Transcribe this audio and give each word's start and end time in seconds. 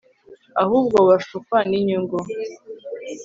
ahubwo 0.63 0.97
bashukwa 1.09 1.57
n'inyungu 1.69 2.17